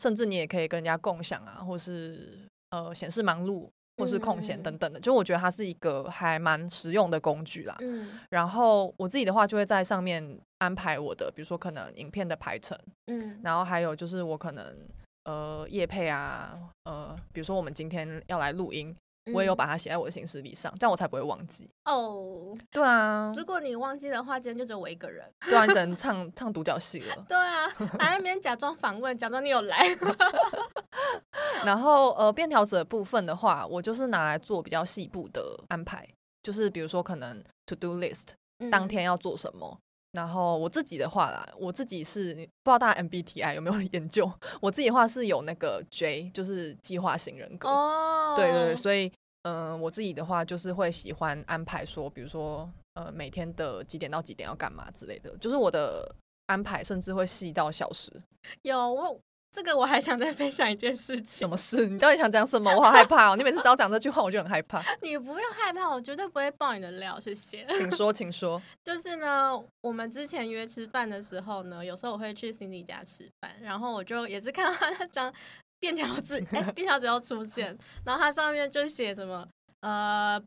[0.00, 7.74] 甚至你也可以跟人家共享啊，或是呃显示忙碌或是空闲嗯等等的，就我觉得它是一个还蛮实用的工具啦。
[7.80, 8.20] 嗯。
[8.30, 13.40] 然后我自己的话就会在上面安排我的，比如说可能影片的排程，嗯。
[13.42, 14.64] 然后还有就是我可能
[15.26, 18.96] 呃夜配啊，呃比如说我们今天要来录音，
[19.34, 21.68] 我也有嗯把它写在我的行事历上，这样我才不会忘记。
[21.84, 22.56] 哦。
[22.70, 25.30] 对啊，如果你忘记的话，今天就只有我一个人。
[25.40, 27.24] 对啊，你只能 唱唱独角戏了。
[27.28, 29.86] 对啊，还在那边假装访问，假装你有来。
[31.64, 36.08] 然后呃，便条纸的部分的话，我就是拿来做比较细部的安排，
[36.42, 38.28] 就是比如说可能 to do list
[38.70, 39.78] 当天要做什么。
[40.16, 44.32] 然后我自己的话啦，我自己是不知道大家 MBTI 有没有 研究？
[44.62, 47.68] 我自己的话是有那个 J，就是计划型人格。
[47.68, 56.10] 哦，对对对，所以嗯、呃我自己的话就是会喜欢安排说，比如说呃每天的几点到几点要干嘛之类的，就是我的
[56.46, 58.10] 安排甚至会细到小时。
[58.62, 59.20] 有我
[59.56, 61.86] 这个我还想再分享一件事情什，么事？
[61.88, 62.70] 你到底想讲什么？
[62.76, 63.36] 我好害怕哦！
[63.36, 64.82] 你每次只要讲这句话，我就很害怕。
[65.00, 67.66] 你不用害怕，我绝对不会爆你的料，谢谢。
[67.74, 68.60] 请说，请说。
[68.84, 75.32] 就是呢，我们之前约吃饭的时候呢，有时候我会去 Cindy 家吃饭，然后我就也是看到他那张
[75.80, 79.48] 便条纸，哎、便条纸要出现，然后它上面就写什么
[79.80, 80.38] 呃。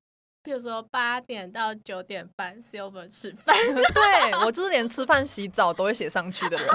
[0.42, 3.54] 譬如说八点到九点半，Silver 吃饭，
[3.94, 6.66] 对我就是连吃饭、洗澡都会写上去的人，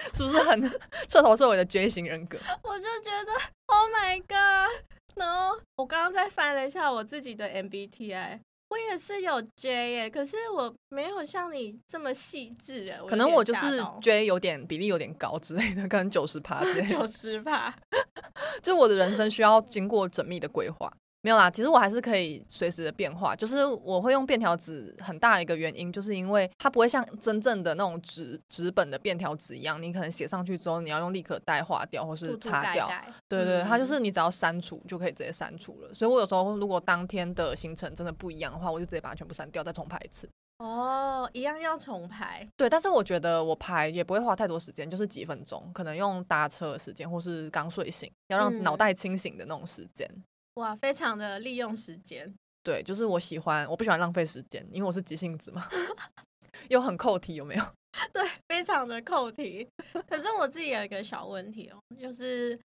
[0.14, 0.60] 是不是很
[1.08, 2.38] 彻头彻尾的 J 型人格？
[2.62, 3.32] 我就觉得
[3.66, 4.84] Oh my God！
[5.16, 16.86] 然后我刚刚再翻了一下我自己的 MBTI，我也是有 J 耶，可是我没有像你这么细致哎，可能我就是 J 有点比例有点高之类的，可能九十趴之类的。
[16.94, 17.74] 九十趴。
[18.62, 20.92] 就我的人生需要经过缜密的规划。
[21.22, 23.36] 没有啦，其实我还是可以随时的变化。
[23.36, 32.90] 就是我会用便条纸，很大一个原因就是因为它不会像真正的那种纸纸本的便条纸一样，你可能写上去之后，你要用立可带划掉或是擦掉。
[33.28, 35.92] 对对，它就嗯是你只要删除就可以直接删除了。
[35.92, 40.26] 所以我有时候如果当天的行程真的不一样的话，我就直接把它全部删掉，再重排一次。
[40.58, 42.46] 哦，一样要重排。
[42.56, 50.06] 对，但是我觉得我排也不会花太多时间，就是几分钟，可能用搭车的时间，或是刚睡醒，要让嗯脑袋清醒的那种时间。
[50.60, 52.32] 哇，非常的利用时间。
[52.62, 55.66] 对，就是我喜欢，我不喜欢浪费时间，因为我是急性子嘛，
[56.68, 57.64] 又很扣题，有没有？
[58.12, 59.66] 对，非常的扣题。
[60.06, 62.58] 可是我自己有一个小问题哦，就是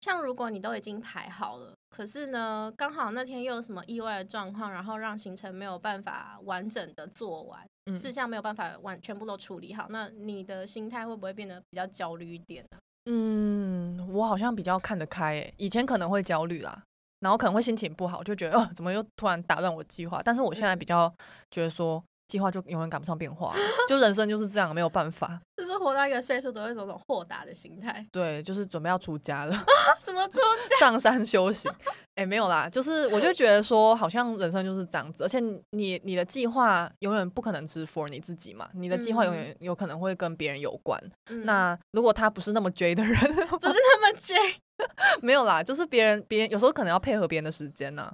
[0.00, 12.78] 像如果你都已经排好了，可是呢，刚好那天又有什么意外的状况，然后让行程没有办法完整的做完，嗯事项没有办法完全部都处理好，那你的心态会不会变得比较焦虑一点呢？
[13.06, 16.82] 嗯，我好像比较看得开诶，以前可能会焦虑啦，
[17.24, 20.20] 然后可能会心情不好，就觉得哦，怎么又突然打乱我计划？
[20.22, 21.10] 但是我现在嗯比较
[21.50, 23.54] 觉得说，计划就永远赶不上变化，
[23.88, 25.40] 就人生就是这样，没有办法。
[25.56, 28.04] 就是活到一个岁数，都会有一种豁达的心态。
[28.10, 29.52] 对，就是准备要出家了。
[30.00, 30.38] 什么出
[30.70, 31.70] 家 上山修行。
[32.16, 41.00] 哎、没有啦，就是我就觉得说，好像人生就是这样子，而且你你的计划永远不可能只 for 你自己嘛，你的计划永远有可能会跟别人有关。
[41.28, 44.34] 嗯那如果他不是那么 J 的人，不是那么 J，
[45.22, 48.12] 没有啦，就是别人别人有时候可能要配合别人的时间呐、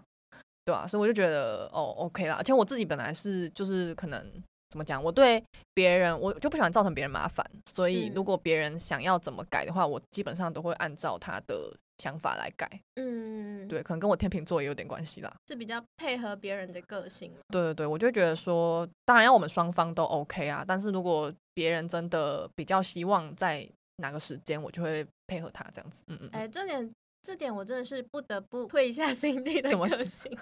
[0.71, 4.25] 对啊，所以我就觉得哦 OK 啦，而且我自己本来是就是可能。
[4.71, 5.03] 怎么讲？
[5.03, 5.43] 我对
[5.75, 12.71] 别人，我就不喜欢造成别人麻烦，所以嗯如果别人想要怎么改的话，我基本上都会按照他的想法来改。
[12.95, 15.35] 嗯，，对，可能跟我天秤座也有点关系啦。
[15.49, 17.33] 是比较配合别人的个性。
[17.49, 26.05] 对对对，我就会觉得说，当然要我们双方都 OK 啊，但是如果别人真的比较希望在哪个时间，我就会配合他这样子。
[26.07, 26.89] 嗯嗯嗯，哎，这点
[27.23, 30.37] 这点我真的是不得不推一下 Cindy 的怎么个性。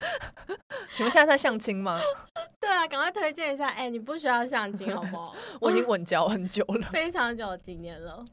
[0.92, 2.00] 请问现在在相亲吗？
[2.58, 3.68] 对啊，赶快推荐一下。
[3.68, 5.34] 哎，你不需要相亲好不好？
[5.60, 8.24] 我已经稳交很久了，非常久的经验了。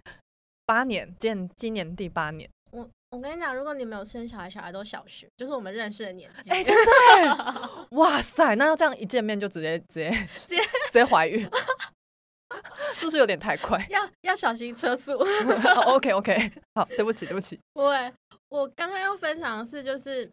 [0.65, 2.49] 八年，今今年第八年。
[2.71, 6.51] 我我跟你讲，如果你没有生小孩，小孩都小学，就是我们认识的年纪。
[6.51, 11.49] 哎、真的，哇塞，那要这样一见面就直接直接直接直接怀孕，
[12.95, 15.13] 是不是有点太快、要要小心车速。
[15.17, 17.59] 哦、？OK OK，好，对不起对不起。
[17.73, 18.13] 对，
[18.49, 20.29] 我刚刚要分享的是，就是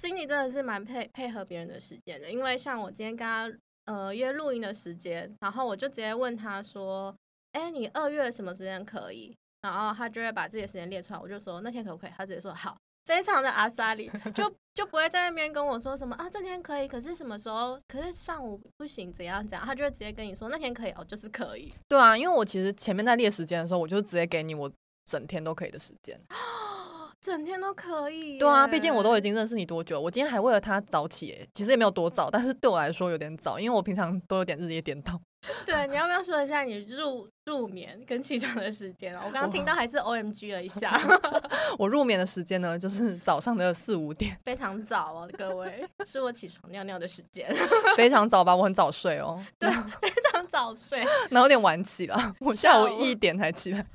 [0.00, 3.50] Cindy 真的是蛮配配合别人的时间的，因为像我今天跟他
[3.86, 7.14] 呃约录音的时间，然后我就直接问他说
[7.52, 12.10] ：“哎，你二月什么时间可以？”然后他就会把自己的时间列出来，我就说那天可不可以？
[12.16, 12.76] 他直接说好，
[13.08, 17.80] 非常的阿萨里， 就就不会在那边跟我说什么啊这天可以，可是什么时候？
[17.88, 19.66] 可是上午不行，怎样怎样？
[19.66, 21.72] 他就会直接跟你说那天可以哦，就是可以。
[21.88, 24.70] 对啊，因为我其实前面在列时间的时候，我就直接给你我
[25.06, 26.20] 整天都可以的时间。
[27.22, 28.38] 整天都可以。
[28.38, 29.22] 对啊，毕竟我都已。
[29.22, 35.18] 经认识你多久，我今天还为了他早起，哎，其实也没有多早，但是对我来说有点早，因为我平常都有点日夜颠倒。
[35.64, 39.22] 对，你要不要说一下你入入眠跟起床的时间啊？
[39.24, 41.00] 我刚刚听到还是 O M G 了一下，
[41.78, 47.48] 我入眠的时间呢，就是早上的四五点，非常早哦，各位，是我起床尿尿的时间，
[47.96, 49.70] 非常早吧，我很早睡哦， 对
[50.00, 50.98] 非常早睡。
[51.30, 53.86] 然后有点晚起了，我下午一点才起来。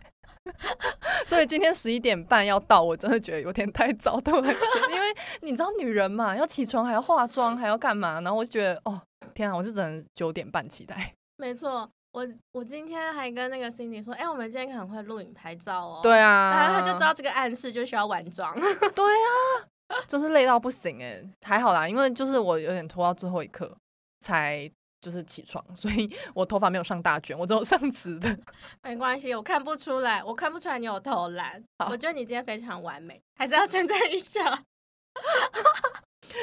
[1.26, 5.08] 所以今天十一点半要到，我真的觉得有点太早对我来说，因为
[5.42, 9.02] 你知道女人嘛，要起床还要化妆还要干嘛，然后我就觉得哦
[9.34, 11.14] 天啊，我是只能九点半起来。
[11.44, 16.00] 没错，我我今天还跟那个 Cindy 说，哎、我们今天可能会录影拍照哦。
[16.02, 18.56] 对啊然啊，后他就知道这个暗示就需要晚妆。
[18.96, 23.76] 对啊，就是累到不行哎，还好啦，因为就是我有点拖到最后一刻
[24.22, 28.40] 才就是起床， 所以我头发没有上大卷，我只有上直的。
[28.82, 31.62] 没关系，我看不出来，我看不出来你有偷懒。
[31.92, 34.64] 我觉得你今天非常完美，还是要称赞一下。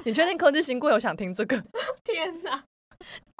[0.04, 1.56] 你确定科技新贵有想听这个？
[2.04, 2.62] 天哪，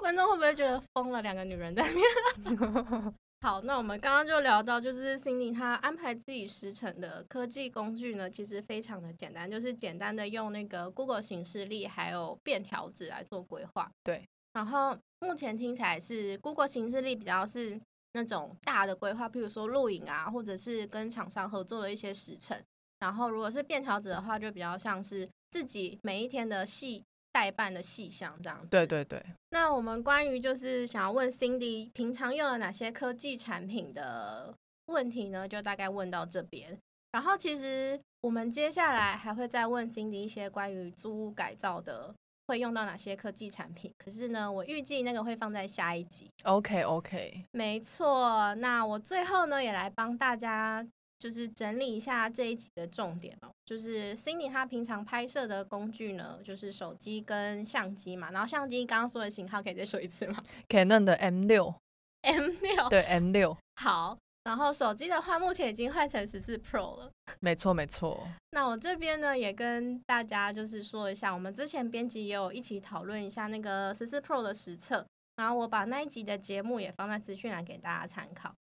[0.01, 1.21] 观众会不会觉得疯了？
[1.21, 3.13] 两个女人在那边。
[3.41, 13.89] 好，那我们刚刚就聊到，就是 Cindy 她安排自己时程的科技工具呢，其实非常的简单，就是简单的用那个 Google 形式力还有便条纸来做规划。
[14.03, 17.79] 对，然后目前听起来是 Google 形式力比较是
[18.13, 22.59] 那种大的规划，譬如说录影啊，或者是跟厂商合作的一些时程。
[22.99, 28.67] 然后如果是便条纸的话，就比较像是自己每一天的细代办的细项这样子。
[28.67, 34.53] 对对对，那我们关于就是想要问 Cindy 平常用了哪些科技产品的
[34.87, 36.77] 问题呢，就大概问到这边。
[37.11, 42.13] 然后其实我们接下来还会再问 Cindy 一些关于租屋改造的
[42.47, 43.91] 会用到哪些科技产品。
[43.97, 46.29] 可是呢，我预计那个会放在下一集。
[46.43, 50.85] OK OK，没错，那我最后呢也来帮大家
[51.21, 53.49] 就是整理一下这一集的重点哦。
[53.63, 58.31] 就是 Cindy 她平常拍摄的工具呢，就是手机跟相机嘛。
[58.31, 61.73] 然后相机刚刚说的型号可以再说一次吗？Canon 的 M 六，
[62.23, 63.55] M 六，对 M 六。
[63.75, 67.11] 好，然后手机的话，目前已经换成十四 Pro 了。
[67.39, 68.27] 没错，没错。
[68.49, 75.05] 那我这边呢，也跟大家就是说一下，我们之前编辑也有一起讨论一下那个十四 Pro 的实测。
[75.37, 78.53] 然后我把那一集的节目也放在资讯栏给大家参考。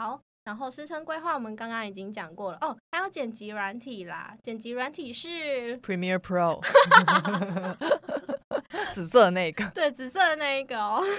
[0.00, 6.62] 好，然后时程规划我们刚刚已经讲过了哦，还有剪辑软体啦，剪辑软体是 Premiere Pro，
[8.94, 11.02] 紫色的那个，对，紫色的那一个哦。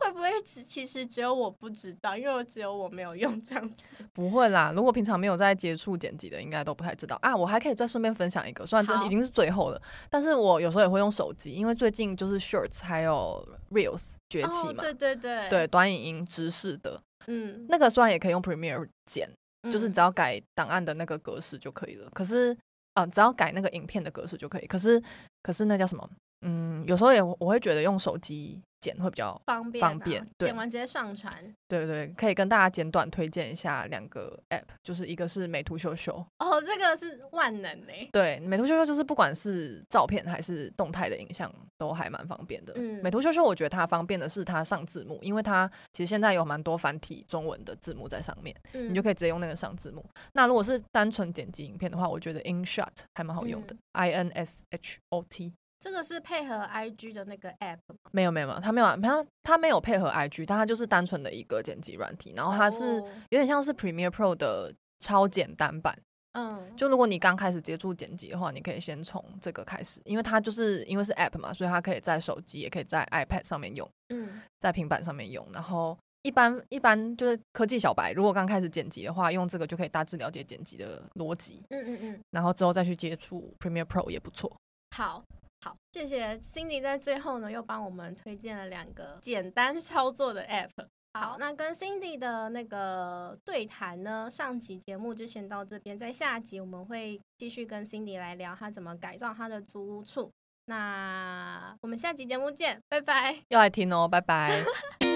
[0.00, 3.90] 会不会只其实只有我不知道，因为只有我没有用这样子。
[4.14, 7.36] 不会啦，如果平常没有在接触剪辑的，应该都不太知道啊。
[7.36, 14.80] 我还可以再顺便分享一个，虽然这已经是最后了，但是我有时候也会用手机，因为最近就是 Shorts 还有 Reels 崛起嘛。
[14.80, 19.30] 对对对，对短影音直视的，嗯，那个虽然也可以用 Premiere 剪，
[19.70, 22.08] 就是只要改档案的那个格式就可以了。
[22.10, 22.56] 可是
[22.94, 24.66] 啊，只要改那个影片的格式就可以。
[24.66, 25.02] 可是
[25.42, 26.08] 可是那叫什么？
[26.42, 28.62] 嗯，有时候也我会觉得用手机。
[28.80, 31.30] 剪会比较方便，方便，剪完直接上传。
[31.68, 36.14] 对对，可以跟大家简短推荐一下两个 App，就是一个是美图秀秀。
[36.38, 38.08] 哦，这个是万能诶。
[38.10, 42.72] 对，美图秀秀就是不管是照片还是动态的影像，都还蛮方便的。
[42.76, 50.02] 嗯，美图秀秀我觉得它方便的是它上字幕，因为它其实现在有蛮多繁体中文的字幕在上面，你就可以直接用那个上字幕。
[50.32, 55.52] 那如果是单纯剪辑影片的话，我觉得 InShot 还蛮好用的，I N S H O T。
[55.80, 57.96] 这个是配合 IG 的那个 app 吗？
[58.12, 62.96] 没有没有没有，它没有它它没有配合 IG，但它就是单纯的一个剪辑软体，然后它是
[63.30, 65.98] 有点像是 Premiere Pro 的超简单版。
[66.34, 75.44] 嗯，就如果你刚开始接触剪辑的话，你可以先从这个开始，因为它就是因为是 app 嘛，所以它可以在手机也可以在 iPad 上面用，嗯，在平板上面用。
[75.52, 81.64] 然后一般一般就是科技小白，如果刚开始剪辑的话，用这个就可以大致了解剪辑的逻辑。
[81.70, 84.54] 嗯嗯嗯，然后之后再去接触 Premiere Pro 也不错。
[84.94, 85.24] 好。
[85.62, 90.70] 好，谢谢 Cindy 在最后呢又帮我们推荐了两个简单操作的 App。
[91.12, 100.30] 好，那跟 Cindy 的那个对谈呢，上集节目就先到这边，在下集我们会继续跟 Cindy 来聊他怎么改造他的租屋处。
[100.66, 103.42] 那我们下集节目见，拜拜。
[103.48, 104.62] 又来听哦，拜拜。